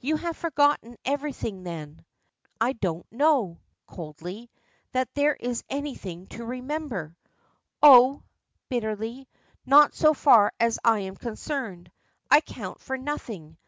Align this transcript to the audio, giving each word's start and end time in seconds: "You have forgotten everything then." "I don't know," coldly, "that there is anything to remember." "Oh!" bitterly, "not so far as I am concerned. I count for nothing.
"You 0.00 0.16
have 0.16 0.36
forgotten 0.36 0.96
everything 1.04 1.62
then." 1.62 2.04
"I 2.60 2.72
don't 2.72 3.06
know," 3.12 3.60
coldly, 3.86 4.50
"that 4.90 5.14
there 5.14 5.34
is 5.36 5.62
anything 5.70 6.26
to 6.30 6.44
remember." 6.44 7.14
"Oh!" 7.80 8.24
bitterly, 8.68 9.28
"not 9.64 9.94
so 9.94 10.12
far 10.12 10.52
as 10.58 10.80
I 10.84 10.98
am 11.02 11.14
concerned. 11.14 11.92
I 12.28 12.40
count 12.40 12.80
for 12.80 12.98
nothing. 12.98 13.58